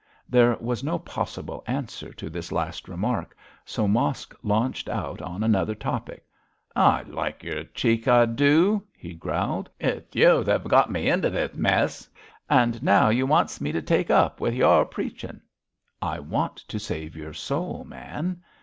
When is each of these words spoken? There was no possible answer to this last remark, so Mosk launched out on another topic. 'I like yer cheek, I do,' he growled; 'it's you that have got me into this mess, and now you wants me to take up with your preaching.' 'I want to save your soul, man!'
There 0.27 0.57
was 0.59 0.83
no 0.83 0.97
possible 0.97 1.63
answer 1.67 2.11
to 2.11 2.27
this 2.27 2.51
last 2.51 2.87
remark, 2.89 3.37
so 3.65 3.87
Mosk 3.87 4.33
launched 4.41 4.89
out 4.89 5.21
on 5.21 5.43
another 5.43 5.75
topic. 5.75 6.25
'I 6.75 7.03
like 7.03 7.43
yer 7.43 7.65
cheek, 7.65 8.07
I 8.07 8.25
do,' 8.25 8.81
he 8.97 9.13
growled; 9.13 9.69
'it's 9.79 10.15
you 10.15 10.43
that 10.43 10.51
have 10.61 10.67
got 10.67 10.91
me 10.91 11.07
into 11.07 11.29
this 11.29 11.53
mess, 11.55 12.09
and 12.49 12.81
now 12.81 13.09
you 13.09 13.27
wants 13.27 13.61
me 13.61 13.71
to 13.73 13.81
take 13.83 14.09
up 14.09 14.41
with 14.41 14.55
your 14.55 14.85
preaching.' 14.85 15.39
'I 16.01 16.21
want 16.21 16.55
to 16.67 16.79
save 16.79 17.15
your 17.15 17.33
soul, 17.33 17.83
man!' 17.83 18.41